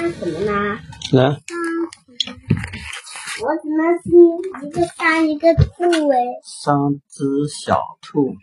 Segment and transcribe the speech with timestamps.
[0.00, 0.78] 三什么呢？
[1.12, 1.38] 来，三，
[3.42, 4.08] 我怎么是
[4.66, 6.16] 一个三一个兔诶？
[6.42, 6.74] 三
[7.06, 8.34] 只小兔。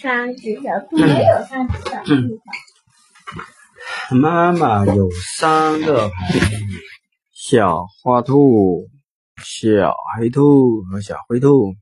[0.00, 2.44] 三只小兔没有三只小兔吧？
[4.14, 6.38] 妈妈有三个孩子：
[7.34, 8.86] 小花兔、
[9.42, 11.74] 小黑兔和小灰兔。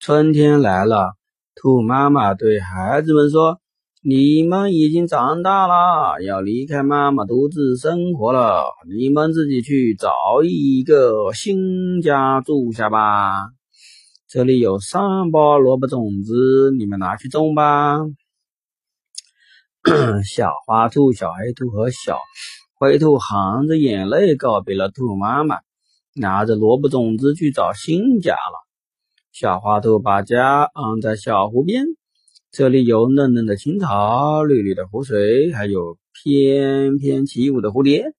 [0.00, 1.14] 春天来了，
[1.54, 3.60] 兔妈妈对孩子们说
[4.02, 8.64] ：“你们已经长大了，要离开妈妈独自生活了。
[8.88, 10.10] 你们自己去找
[10.42, 13.50] 一个新家住下吧。
[14.26, 17.98] 这里有三包萝卜种子，你们拿去种吧。
[20.24, 22.18] ”小花兔、小黑兔和小
[22.78, 25.58] 灰兔含着眼泪告别了兔妈妈，
[26.14, 28.66] 拿着萝卜种子去找新家了。
[29.30, 31.84] 小花兔把家安在小湖边，
[32.52, 38.12] 这里有嫩嫩的青草、绿绿的湖水，还有翩翩起舞的蝴蝶。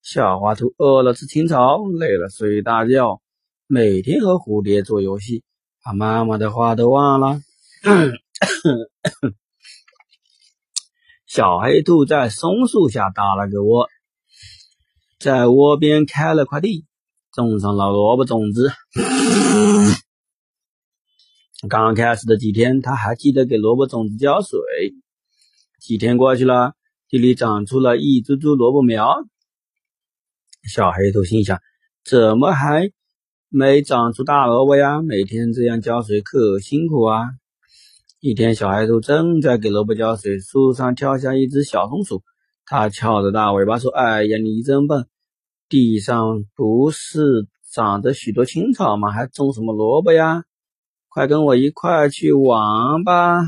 [0.00, 3.20] 小花兔饿了吃青草，累了睡大觉，
[3.66, 5.42] 每天和蝴蝶做游戏，
[5.82, 7.40] 把妈妈的话都忘了。
[11.26, 13.88] 小黑兔在松树下搭了个窝，
[15.18, 16.86] 在窝边开了块地，
[17.32, 18.70] 种上了萝卜种子。
[21.66, 24.60] 刚开始的几天，他还记得给萝卜种子浇水。
[25.80, 26.74] 几天过去了，
[27.08, 29.12] 地里长出了一株株萝卜苗。
[30.62, 31.58] 小黑兔心想：
[32.04, 32.92] 怎么还
[33.48, 35.02] 没长出大萝卜呀？
[35.02, 37.24] 每天这样浇水可辛苦啊！
[38.20, 42.22] 一天，小黑兔正在给萝卜浇水，树上跳下一只小松鼠。
[42.66, 45.08] 它翘着大尾巴说：“哎呀，你真笨！
[45.68, 49.10] 地上不是长着许多青草吗？
[49.10, 50.44] 还种什么萝卜呀？
[51.18, 53.40] 快跟我一块去玩吧！”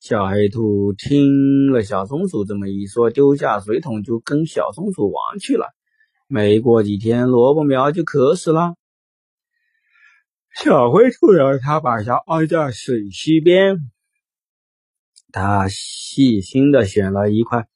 [0.00, 5.66] 小黑兔听了小松鼠这么一说，丢下水桶就跟小松鼠玩去了。
[6.26, 8.76] 没过几天，萝卜苗就渴死了。
[10.54, 13.76] 小灰兔让它把小安在水溪边，
[15.32, 17.68] 它细心的选了一块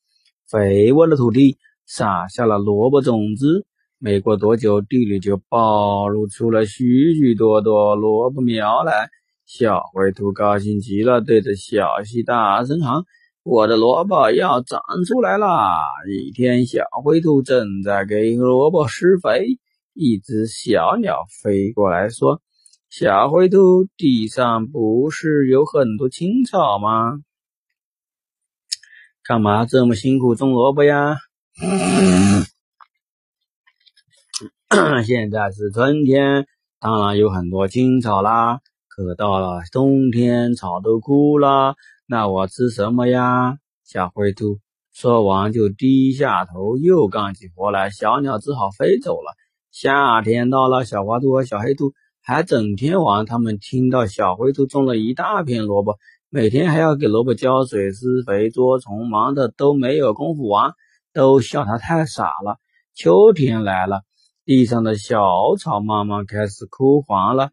[0.50, 3.66] 肥沃的土地，撒下了萝卜种子。
[4.00, 9.08] 没过多久，地里就暴露出了许许多多萝卜苗来。
[9.44, 13.02] 小灰兔高兴极了，对着小溪大声喊
[13.42, 15.46] ：“我的萝卜要长出来了！”
[16.08, 19.58] 一天，小灰兔正在给萝卜施肥，
[19.94, 22.40] 一只小鸟飞过来说。
[22.90, 27.18] 小灰兔，地上不是有很多青草吗？
[29.24, 31.16] 干嘛这么辛苦种萝卜呀？
[35.06, 36.46] 现在是春天，
[36.78, 38.60] 当然有很多青草啦。
[38.88, 41.74] 可到了冬天，草都枯了，
[42.06, 43.56] 那我吃什么呀？
[43.82, 44.58] 小灰兔
[44.92, 47.88] 说完就低下头，又干起活来。
[47.88, 49.32] 小鸟只好飞走了。
[49.70, 51.94] 夏天到了，小花兔和小黑兔。
[52.20, 55.96] 还整天玩，他们听到小灰兔种了一大片萝卜，
[56.28, 60.72] 每天还要给萝卜浇水、施肥、捉虫，忙的都没有功夫玩，
[61.14, 62.58] 都笑他太傻了。
[62.94, 64.02] 秋天来了，
[64.48, 67.50] 地上的小草慢慢开始枯黄了。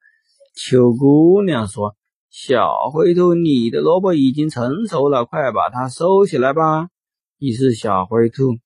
[0.55, 1.93] 秋姑娘说
[2.31, 6.87] ：“小灰兔，你的萝卜已经成熟了，快把它收起来吧。”
[7.37, 8.59] 于是小灰兔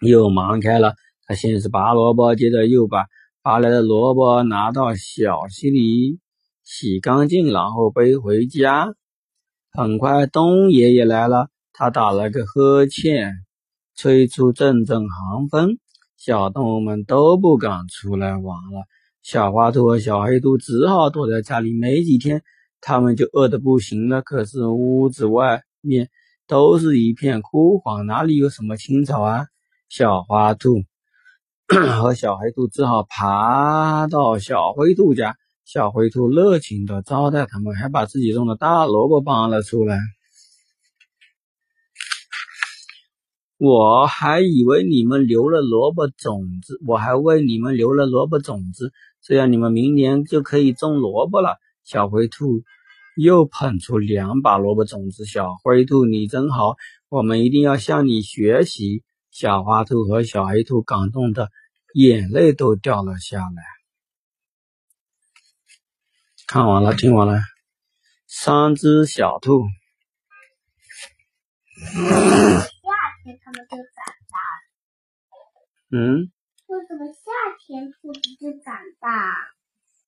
[0.00, 0.94] 又忙开了，
[1.26, 3.04] 他先是拔萝卜，接着又把。
[3.42, 6.20] 拔来的萝卜拿到小溪里
[6.64, 8.94] 洗干净，然后背回家。
[9.72, 13.34] 很快，冬爷爷来了，他打了个呵欠，
[13.94, 15.76] 吹出阵阵寒风，
[16.24, 18.86] 小动物们都不敢出来玩了。
[19.24, 21.72] 小花兔和小黑兔只好躲在家里。
[21.76, 22.44] 没几天，
[22.80, 24.22] 他们就饿得不行了。
[24.22, 26.10] 可是屋子外面
[26.46, 29.46] 都是一片枯黄，哪里有什么青草啊？
[29.88, 30.84] 小花兔。
[31.66, 35.34] 和小黑兔只好爬到小灰兔家。
[35.64, 39.98] 小灰兔热情的招待他们，还把自己种的大萝卜搬了出来。
[43.64, 48.92] 我还以为你们留了萝卜种子，我还为你们留了萝卜种子，
[49.22, 51.60] 这样你们明年就可以种萝卜了。
[51.84, 52.64] 小灰兔
[53.16, 55.24] 又捧出两把萝卜种子。
[55.26, 56.74] 小灰兔，你真好，
[57.08, 59.04] 我们一定要向你学习。
[59.30, 61.48] 小花兔和小黑兔感动的
[61.94, 63.62] 眼泪都掉了下来。
[66.48, 67.38] 看完了，听完了。
[68.26, 69.62] 三只小兔。
[71.78, 71.90] 夏
[73.24, 74.36] 天它们就长大。
[75.92, 76.32] 嗯？
[76.68, 77.30] 为什么夏
[77.60, 79.51] 天兔子就长大？